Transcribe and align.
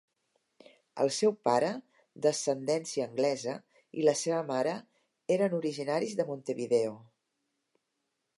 El 1.03 1.09
seu 1.17 1.33
pare, 1.47 1.69
d'ascendència 2.25 3.05
anglesa, 3.09 3.55
i 4.01 4.07
la 4.09 4.17
seva 4.23 4.41
mare 4.51 4.75
eren 5.37 5.57
originaris 5.63 6.19
de 6.23 6.29
Montevideo. 6.33 6.99